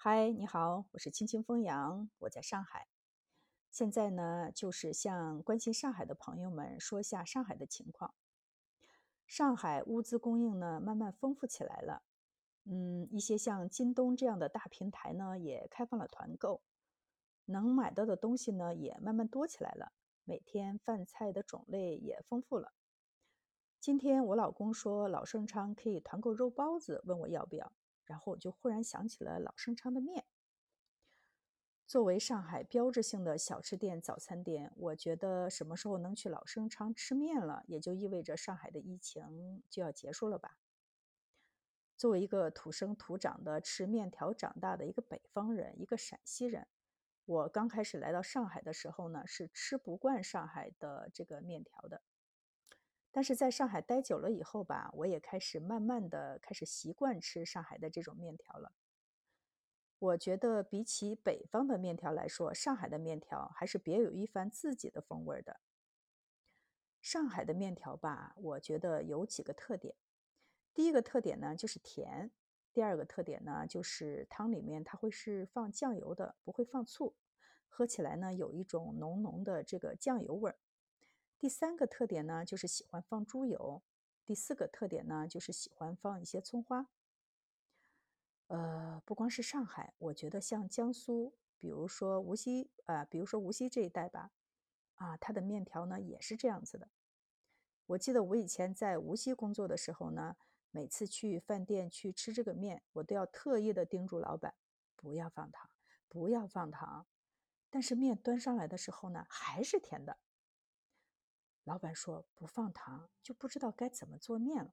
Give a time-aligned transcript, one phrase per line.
[0.00, 2.86] 嗨，你好，我是青青风扬，我在上海。
[3.68, 8.14] 现在呢，就是向关心上海的朋友们说下上海的情况。
[9.26, 12.04] 上海物资供应呢，慢慢丰富起来了。
[12.62, 16.62] 嗯，一些像京东这样的大平台呢，也开放了团购，
[17.46, 19.90] 能买到的东西呢，也慢慢多起来了。
[20.22, 22.72] 每天饭菜的种类也丰富了。
[23.80, 27.72] 今天我老公说老盛昌可以团购肉包子，问我要不要。
[28.08, 30.24] 然后我就忽然想起了老生昌的面。
[31.86, 40.58] 作为上海标志性的小吃店、早餐店，我觉得什么时候能去老生昌吃面了，也就意味着上海的疫情就要结束了吧。
[41.96, 46.66] 作为一个土生土长的吃面条长大的一个北方人，一个陕西人，
[47.24, 52.02] 我刚开始来到上海的时候呢，是吃不惯上海的这个面条的。
[53.18, 58.70] 但是在上海待久了以后吧，我也开始慢慢的开始习惯吃上海的这种面条了。
[59.98, 65.58] 我觉得比起北方的面条来说，上海的面条还是别有一番自己的风味的。
[67.02, 69.96] 上海的面条吧，我觉得有几个特点。
[70.72, 72.30] 第一个特点呢就是甜，
[72.72, 77.16] 第二个特点呢就是汤里面它会是放酱油的，不会放醋，
[77.66, 80.56] 喝起来呢有一种浓浓的这个酱油味儿。
[81.38, 83.80] 第三个特点呢，就是喜欢放猪油；
[84.24, 86.88] 第四个特点呢，就是喜欢放一些葱花。
[88.48, 94.32] 呃，不光是上海，我觉得像江苏，比如说无锡啊，比如说无锡这一带吧，
[94.96, 96.88] 啊，它的面条呢也是这样子的。
[97.86, 100.36] 我记得我以前在无锡工作的时候呢，
[100.72, 104.54] 每次去饭店去吃这个面，我都要特意的叮嘱老板
[104.96, 105.70] 不要放糖，
[106.08, 107.06] 不要放糖。
[107.70, 110.18] 但是面端上来的时候呢，还是甜的。
[111.68, 114.72] 老板说不放糖就不知道该怎么做面了。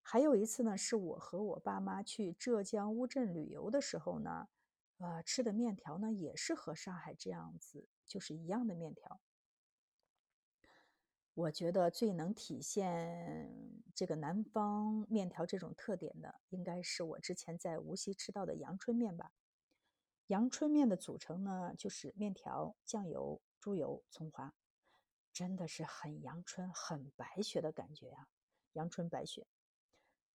[0.00, 4.48] 还有一次呢，是我和我爸妈去浙江乌镇旅游的时候呢，
[4.96, 9.20] 呃，吃的面条呢也是和上海这样子，就是一样的面条。
[11.34, 19.32] 我觉得最能体现这个南方面条这种特点的，应该是我之前在无锡吃到的阳春面吧。
[20.28, 24.54] 阳春面的组成呢，就是面条、酱油、猪油、葱花。
[25.32, 28.28] 真的是很阳春、很白雪的感觉呀，
[28.72, 29.46] 阳春白雪。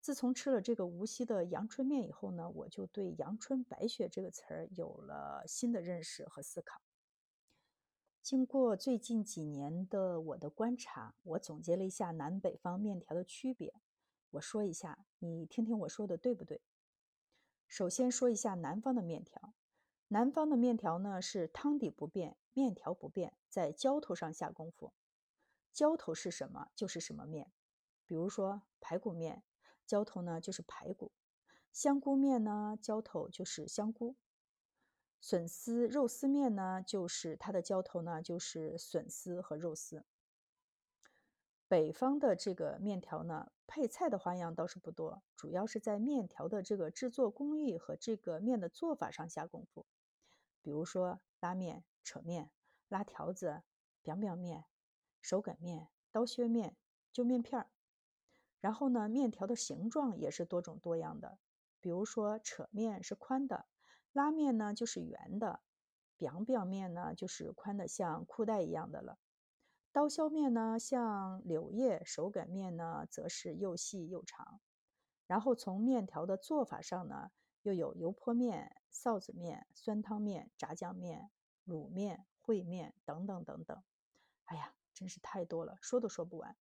[0.00, 6.82] 自从吃了这个无锡的阳春面以后呢，我就对“阳春白雪”这个词儿有了新的认识和思考。
[8.20, 13.74] 经过最近几年的我的观察，我总结了一下南北方面条的区别。
[14.30, 16.60] 我说一下，你听听我说的对不对？
[17.68, 19.54] 首先说一下南方的面条。
[20.12, 24.92] 南方的面条呢是汤底不变，面条不变，在浇头上下功夫。
[25.72, 27.50] 浇头是什么，就是什么面。
[28.04, 29.42] 比如说排骨面，
[29.86, 31.12] 浇头呢就是排骨；
[31.72, 34.14] 香菇面呢，浇头就是香菇；
[35.18, 40.04] 笋丝肉丝面呢，就是它的浇头呢就是笋丝和肉丝。
[41.66, 49.86] 北方的这个面条呢，配菜的花样倒是不多，主要是在面条的这个制作工艺和这个面的做法上下功夫。
[50.62, 52.50] 比如说拉面、扯面、
[52.88, 53.64] 拉条子、
[54.02, 54.64] biang biang 面、
[55.20, 56.76] 手擀面、刀削面、
[57.12, 57.70] 揪面片儿。
[58.60, 61.38] 然后呢，面条的形状也是多种多样的。
[61.80, 63.66] 比如说扯面是宽的，
[64.12, 65.60] 拉面呢就是圆的
[66.16, 69.18] ，biang biang 面呢就是宽的像裤带一样的了。
[69.90, 74.60] 刀削面呢像柳叶，手擀面呢则是又细又长。
[75.26, 77.32] 然后从面条的做法上呢。
[77.62, 81.30] 又有油泼面、臊子面、酸汤面、炸酱面、
[81.66, 83.82] 卤面、烩面等等等等。
[84.44, 86.56] 哎呀，真是太多了，说都说不完。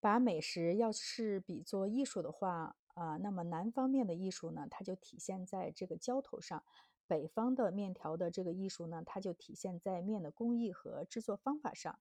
[0.00, 6.62] 把美食要是比作艺术的话啊，那么南方面的艺术呢，它就体现在这个浇头上；
[7.06, 11.98] 北方的面条的这个艺术呢，它就体现在面的工艺和制作方法上。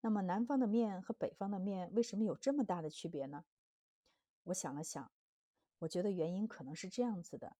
[0.00, 3.44] 那么南方的面和北方的面为什么有这么大的区别呢？
[4.44, 5.12] 我想了想。
[5.82, 7.56] 我觉得原因可能是这样子的：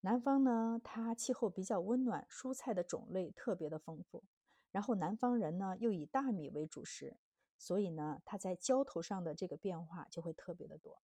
[0.00, 4.24] 南方呢，它气候比较温暖，蔬菜的种类特别的丰富。
[4.70, 7.16] 然后南方人呢又以大米为主食，
[7.58, 11.02] 所以呢，它在浇头上的这个变化就会特别的多。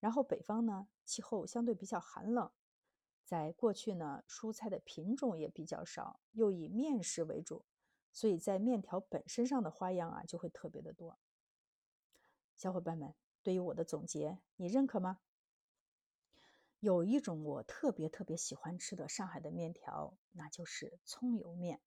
[0.00, 2.50] 然后北方呢，气候相对比较寒冷，
[3.24, 7.66] 在过去呢，蔬菜的品种也比较少，又以面食为主，
[8.10, 11.18] 所以在面条本身上的花样啊就会特别的多。
[12.56, 15.20] 小伙伴们，对于我的总结，你认可吗？
[16.82, 21.80] 有一种我特别特别喜欢吃的上海的面条，那就是葱油面。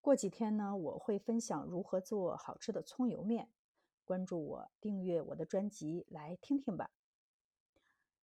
[0.00, 3.50] 过几天呢，我会分享如何做好吃的葱油面。
[4.06, 6.90] 关注我，订阅我的专辑，来听听吧。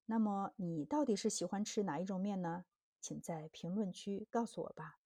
[0.08, 2.66] 那么你到底是喜欢吃哪一种面呢？
[3.00, 4.98] 请在评论区告诉我吧。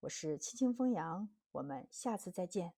[0.00, 2.74] 我是青青风扬，我们下次再见。